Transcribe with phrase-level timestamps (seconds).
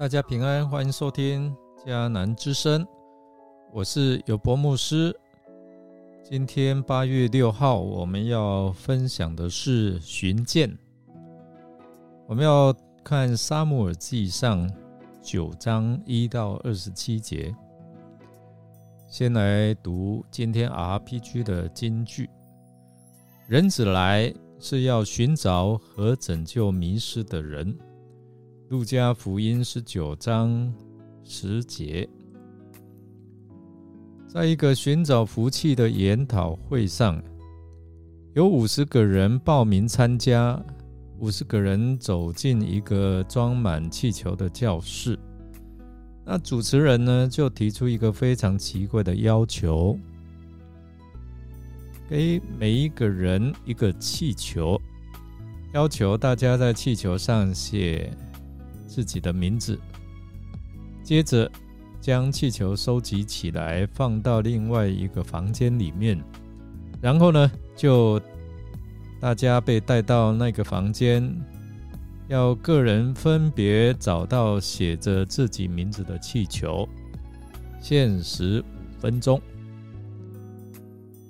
[0.00, 1.54] 大家平安，欢迎收听
[1.84, 2.86] 迦南之声，
[3.70, 5.14] 我是有博牧师。
[6.24, 10.74] 今天八月六号，我们要分享的是寻见。
[12.26, 12.74] 我们要
[13.04, 14.66] 看沙姆尔记上
[15.20, 17.54] 九章一到二十七节。
[19.06, 22.30] 先来读今天 RPG 的金句：
[23.46, 27.78] 人子来是要寻找和拯救迷失的人。
[28.70, 30.72] 路加福音十九章
[31.24, 32.08] 十节，
[34.28, 37.20] 在一个寻找福气的研讨会上，
[38.32, 40.62] 有五十个人报名参加。
[41.18, 45.18] 五十个人走进一个装满气球的教室，
[46.24, 49.98] 那主持人呢就提出一个非常奇怪的要求：
[52.08, 54.80] 给每一个人一个气球，
[55.74, 58.16] 要求大家在气球上写。
[58.90, 59.78] 自己的名字，
[61.04, 61.48] 接着
[62.00, 66.20] 将气球收集起来，放到另外一个房间里面。
[67.00, 68.20] 然后呢，就
[69.20, 71.32] 大家被带到那个房间，
[72.26, 76.88] 要个人分别找到写着自己名字的气球，
[77.80, 79.40] 限时五分钟。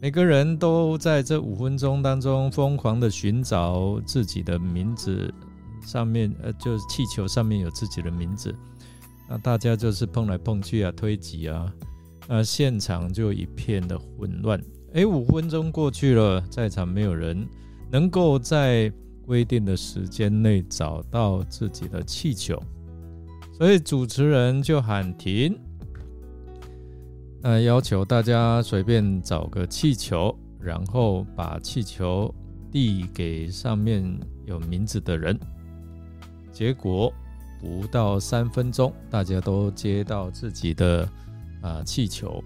[0.00, 5.34] 每个人都在这五分钟当中疯狂的寻找自己的名字。
[5.84, 8.54] 上面呃，就是气球上面有自己的名字，
[9.28, 11.72] 那大家就是碰来碰去啊，推挤啊，
[12.26, 14.62] 那现场就一片的混乱。
[14.94, 17.46] 哎，五分钟过去了，在场没有人
[17.90, 18.92] 能够在
[19.26, 22.58] 规定的时间内找到自己的气球，
[23.56, 25.58] 所以主持人就喊停，
[27.42, 32.34] 那要求大家随便找个气球，然后把气球
[32.72, 34.02] 递给上面
[34.46, 35.38] 有名字的人。
[36.58, 37.14] 结果
[37.60, 41.08] 不到三分钟，大家都接到自己的
[41.60, 42.42] 啊气球。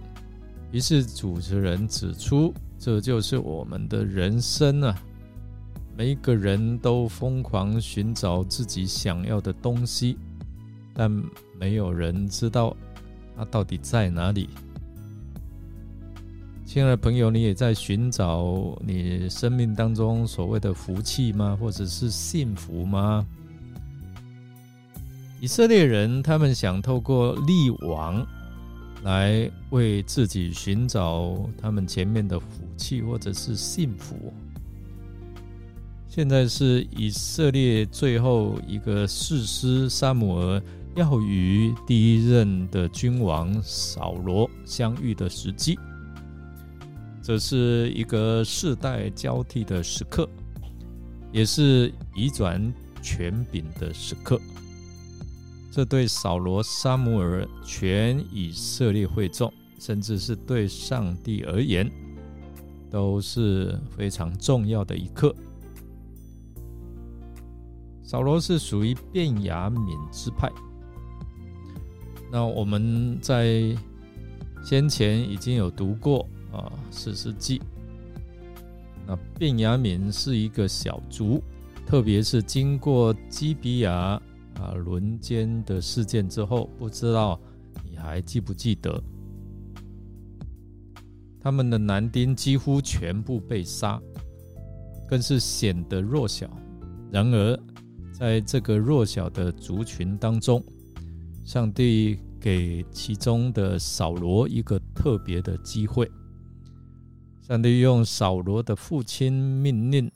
[0.70, 4.94] 于是主持人指出，这就是我们的人生啊！
[5.96, 10.18] 每一个人都疯狂寻找自己想要的东西，
[10.92, 11.10] 但
[11.58, 12.76] 没有人知道
[13.34, 14.50] 它到底在哪里。
[16.66, 21.56] 亲爱的朋友，你也在寻找你生命当中所谓的福气吗？
[21.58, 23.26] 或者是幸福吗？
[25.42, 28.24] 以色列人，他们想透过立王
[29.02, 34.32] 来为自己寻找他们前面的福气或者是幸福。
[36.06, 40.62] 现在是以色列最后一个士师沙姆尔
[40.94, 45.76] 要与第一任的君王扫罗相遇的时机，
[47.20, 50.28] 这是一个世代交替的时刻，
[51.32, 52.72] 也是移转
[53.02, 54.40] 权柄的时刻。
[55.72, 61.90] 这对扫罗、沙姆尔、全以色列会众，甚至是对上帝而言，
[62.90, 65.34] 都是非常重要的一刻。
[68.02, 70.52] 扫罗是属于便雅悯之派。
[72.30, 73.74] 那我们在
[74.62, 77.58] 先前已经有读过啊《史诗记》，
[79.06, 81.42] 那便雅悯是一个小族，
[81.86, 84.20] 特别是经过基比亚。
[84.62, 87.40] 啊，轮奸的事件之后，不知道
[87.84, 89.02] 你还记不记得，
[91.40, 94.00] 他们的男丁几乎全部被杀，
[95.08, 96.48] 更是显得弱小。
[97.10, 97.58] 然而，
[98.12, 100.64] 在这个弱小的族群当中，
[101.44, 106.08] 上帝给其中的扫罗一个特别的机会。
[107.40, 110.10] 上帝用扫罗的父亲命令。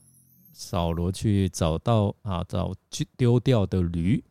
[0.59, 4.25] 扫罗去找到啊，找去丢掉的驴，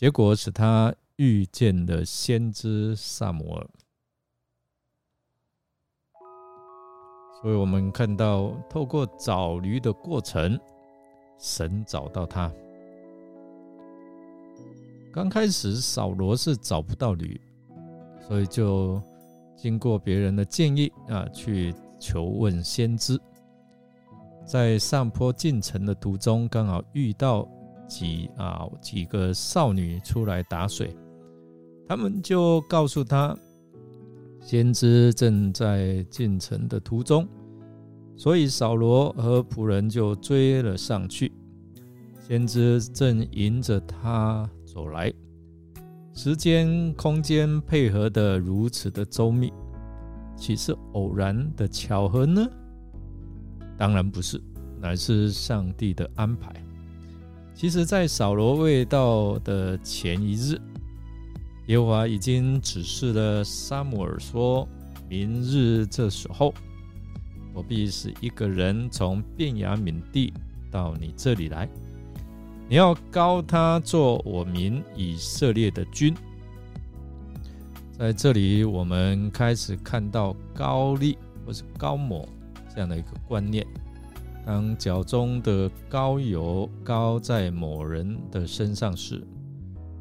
[0.00, 3.70] 结果使他遇见了先知萨摩尔。
[7.42, 10.58] 所以我们看到，透过找驴的过程，
[11.38, 12.50] 神找到他。
[15.12, 17.38] 刚开始扫罗是找不到驴，
[18.26, 19.02] 所以就
[19.54, 23.20] 经过别人的建议啊，去求问先知。
[24.46, 27.46] 在上坡进城的途中，刚好遇到
[27.90, 30.96] 几啊几个少女出来打水，
[31.88, 33.36] 他们就告诉他，
[34.40, 37.26] 先知正在进城的途中，
[38.16, 41.32] 所以扫罗和仆人就追了上去。
[42.28, 45.12] 先知正迎着他走来，
[46.14, 49.52] 时间空间配合的如此的周密，
[50.36, 52.48] 岂是偶然的巧合呢？
[53.76, 54.40] 当然不是，
[54.80, 56.54] 乃是上帝的安排。
[57.60, 60.58] 其实，在扫罗未到的前一日，
[61.66, 64.66] 耶和华已经指示了撒母耳说
[65.10, 66.54] ：“明日这时候，
[67.52, 70.32] 我必使一个人从便雅悯地
[70.70, 71.68] 到你这里来，
[72.66, 76.16] 你要高他做我民以色列的君。”
[77.92, 82.26] 在这里，我们开始看到高丽或是高某
[82.74, 83.66] 这样的一个观念。
[84.44, 89.22] 当脚中的膏油膏在某人的身上时，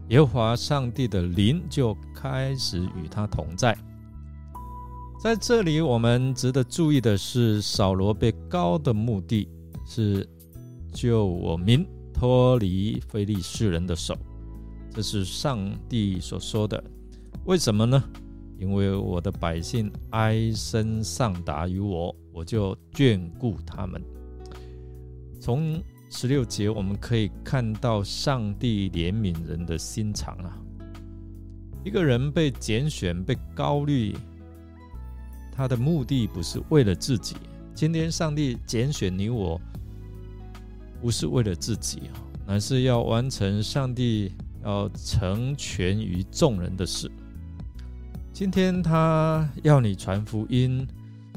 [0.10, 3.78] 耶和华上帝的灵就开始与他同在。
[5.22, 9.48] 在这里，我们值得注意的是，扫罗被膏的目的
[9.86, 10.28] 是
[10.94, 14.16] 救我民脱离非利士人的手，
[14.92, 15.60] 这是上
[15.90, 16.82] 帝所说的。
[17.46, 18.02] 为什么呢？
[18.58, 24.02] 因为我的百姓哀声上达于我，我就眷顾他们。
[25.40, 30.58] 从十六节我们可以看到上帝怜悯人的心肠啊！
[31.86, 34.16] 一个人被拣选、被高虑，
[35.52, 37.38] 他的目的不是为了自己。
[37.74, 39.60] 今天上帝拣选你我，
[41.00, 44.34] 不是为了自己啊，乃是要完成上帝
[44.64, 47.10] 要成全于众人的事。
[48.34, 50.86] 今天他要你传福音，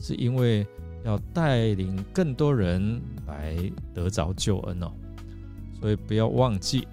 [0.01, 0.67] 是因为。
[1.05, 3.57] 要带领更多人来
[3.93, 4.93] 得着救恩哦，
[5.81, 6.87] 所以不要忘记，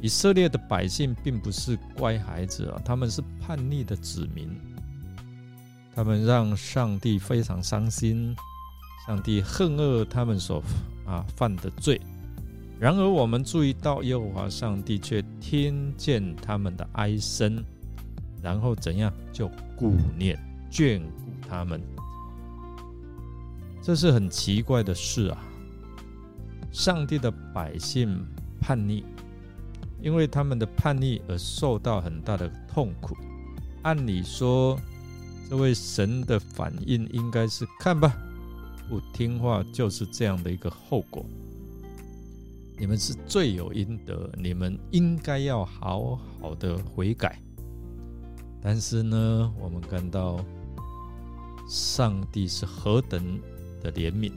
[0.00, 4.48] 以色列的百姓并不是乖孩子啊，他们是叛逆的子民，
[5.94, 8.34] 他们让上帝非常伤心，
[9.06, 10.62] 上帝恨恶他们所
[11.04, 12.00] 啊犯的罪。
[12.78, 17.64] 然而，我们注意到耶和华上帝却听见他们的哀声，
[18.42, 20.36] 然后怎样就顾念
[20.70, 21.80] 眷顾他们。
[23.82, 25.44] 这是很奇怪的事啊！
[26.70, 28.24] 上帝的百姓
[28.60, 29.02] 叛逆，
[30.00, 33.16] 因为他们的叛逆而受到很大的痛苦。
[33.82, 34.78] 按理说，
[35.50, 38.16] 这位神的反应应该是：看吧，
[38.88, 41.26] 不听话就是这样的一个后果。
[42.78, 47.36] 你们是罪有应得，你们应该要好好的悔改。
[48.60, 50.42] 但是呢，我们看到
[51.68, 53.40] 上帝是何等。
[53.82, 54.32] 的怜悯，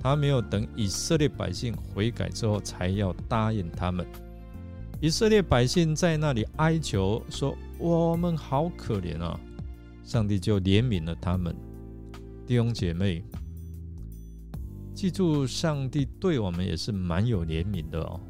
[0.00, 4.06] 他没有等以色列百姓悔改之后，才要答应他们。
[5.00, 9.38] 以色列百姓在那里哀求说：“我们好可怜啊！”
[10.04, 11.54] 上帝就怜悯了他们。
[12.46, 13.22] 弟兄姐妹，
[14.94, 18.20] 记住，上帝对我们也是蛮有怜悯的哦。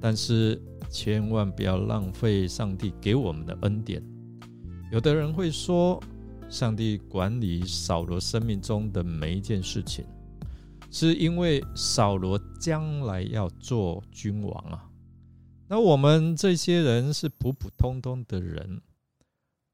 [0.00, 0.60] 但是
[0.90, 4.02] 千万不要浪费上帝给我们的恩典。
[4.90, 6.02] 有的人会说。
[6.48, 10.04] 上帝管理扫罗生命中的每一件事情，
[10.90, 14.88] 是因为扫罗将来要做君王啊。
[15.68, 18.80] 那我们这些人是普普通通的人，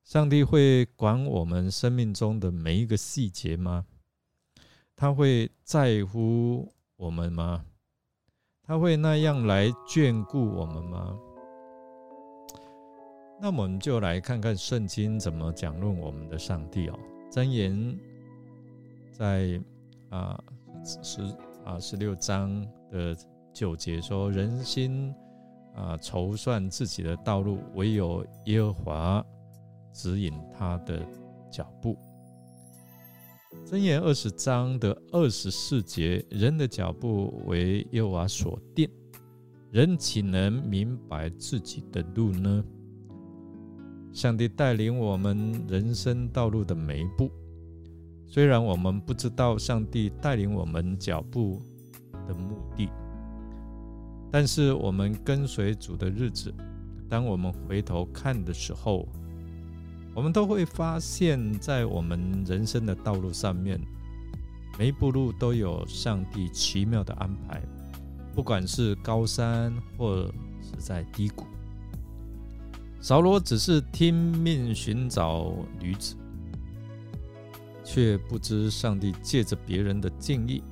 [0.04, 3.84] 上帝会管我们生命中的每一个细节吗？
[4.96, 7.64] 他会在乎我们吗？
[8.62, 11.18] 他会那样来眷顾我们吗？
[13.44, 16.96] 那我们就来看看圣经怎么讲论我们的上帝哦。
[17.28, 17.98] 箴言
[19.10, 19.60] 在
[20.10, 20.40] 啊
[20.84, 21.20] 十
[21.64, 23.16] 啊十六章的
[23.52, 25.12] 九节说：“人心
[25.74, 29.26] 啊筹算自己的道路，唯有耶和华
[29.92, 31.04] 指引他的
[31.50, 31.98] 脚步。”
[33.66, 38.88] 箴言二十章的二十四节：“人的脚步为耶和华所定，
[39.72, 42.64] 人岂能明白自己的路呢？”
[44.12, 47.30] 上帝带领我们人生道路的每一步，
[48.26, 51.62] 虽然我们不知道上帝带领我们脚步
[52.28, 52.90] 的目的，
[54.30, 56.52] 但是我们跟随主的日子，
[57.08, 59.08] 当我们回头看的时候，
[60.14, 63.80] 我们都会发现，在我们人生的道路上面，
[64.78, 67.62] 每一步路都有上帝奇妙的安排，
[68.34, 71.46] 不管是高山或是在低谷。
[73.02, 76.14] 扫罗只是听命寻找女子，
[77.82, 80.62] 却不知上帝借着别人的敬意，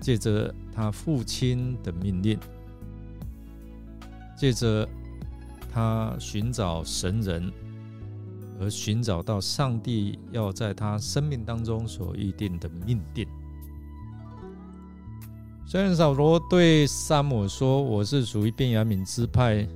[0.00, 2.38] 借着他父亲的命令，
[4.38, 4.88] 借着
[5.72, 7.52] 他寻找神人，
[8.60, 13.26] 而寻找到上帝要在他生命当中所预定的命定。
[15.66, 19.66] 虽然扫罗对萨姆说：“我是属于便雅悯支派。”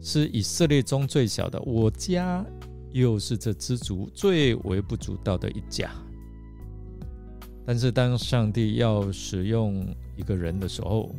[0.00, 2.44] 是以色列中最小的，我家
[2.92, 5.90] 又是这支族最微不足道的一家。
[7.66, 11.14] 但是，当上帝要使用一个人的时候，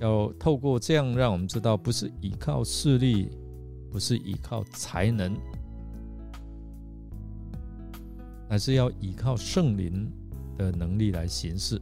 [0.00, 3.28] 要透过这样让我们知道，不是依靠势力，
[3.90, 5.34] 不是依靠才能，
[8.48, 10.08] 而是要依靠圣灵
[10.58, 11.80] 的能力来行事。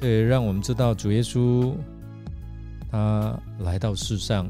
[0.00, 1.74] 这也让我们知道，主耶稣
[2.90, 4.48] 他来到世上，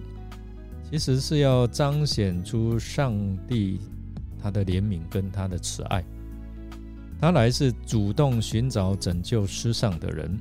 [0.90, 3.14] 其实是要彰显出上
[3.46, 3.78] 帝
[4.42, 6.02] 他的怜悯跟他的慈爱。
[7.20, 10.38] 他来是主动寻找拯救世上的人。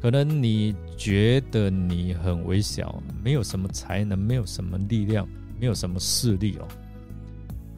[0.00, 5.26] 可能你觉得你很微小，没有什么才能，没有什么力量，
[5.58, 6.68] 没有什么势力哦。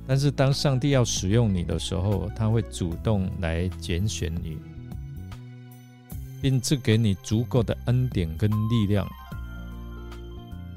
[0.06, 4.59] 但是当上帝要使用你的时候，他会主动来拣选你。
[6.42, 9.06] 并赐给你足够的恩典跟力量。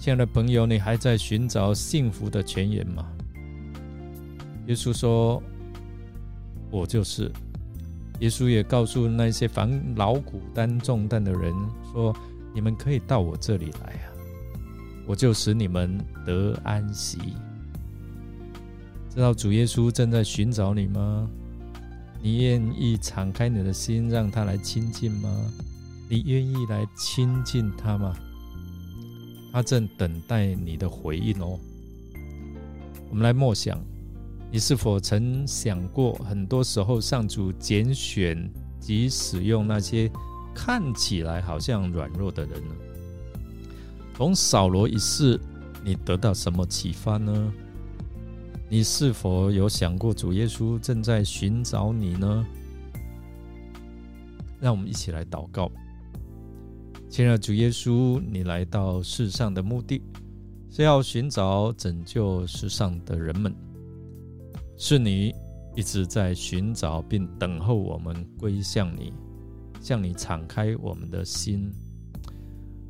[0.04, 3.08] 亲爱的朋友，你还在寻找幸福的泉源吗？
[4.68, 5.42] 耶稣说
[6.70, 7.32] ：“我就是。”
[8.20, 11.54] 耶稣也告诉那些烦劳苦担重担的人
[11.94, 12.14] 说
[12.54, 14.12] ：“你们可以到我这里来啊，
[15.08, 17.20] 我就使你们得安息。”
[19.10, 21.30] 知道主耶稣正在寻找你吗？
[22.22, 25.30] 你愿意敞开你的心，让他来亲近吗？
[26.10, 28.14] 你愿意来亲近他吗？
[29.54, 31.60] 他正等待你的回应哦。
[33.12, 33.80] 我们来默想，
[34.52, 40.10] 你是否曾想过，很多时候上主拣选及使用那些
[40.56, 42.76] 看起来好像软弱的人呢？
[44.16, 45.40] 从扫罗一事，
[45.84, 47.54] 你得到什么启发呢？
[48.68, 52.44] 你是否有想过，主耶稣正在寻找你呢？
[54.60, 55.72] 让我们一起来祷告。
[57.14, 60.02] 亲爱的主耶稣，你来到世上的目的
[60.72, 63.56] 是要寻找拯救世上的人们，
[64.78, 65.32] 是你
[65.76, 69.14] 一直在寻找并等候我们归向你，
[69.80, 71.72] 向你敞开我们的心，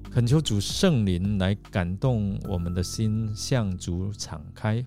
[0.10, 4.82] 恳求主圣灵来感动我们的心，向主敞开。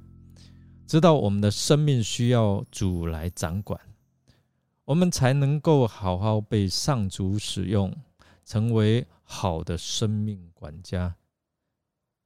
[0.86, 3.78] 知道我们的生命需要主来掌管，
[4.86, 7.94] 我们才能够好好被上主使用，
[8.42, 11.14] 成为好的生命管家。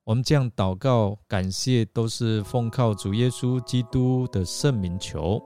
[0.04, 5.42] 我们这样祷告，感谢都是奉靠主耶稣基督的圣名求，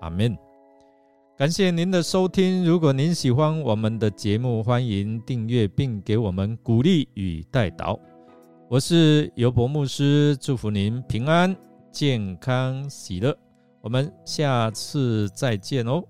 [0.00, 0.36] 阿门。
[1.36, 7.98] 感谢您的收听，如果您喜欢我们的节目，欢迎订阅并给我们鼓励与带导。
[8.68, 11.54] 我是尤伯牧师，祝福您平安。
[11.92, 13.34] 健康喜乐，
[13.80, 16.02] 我们下次再见哦。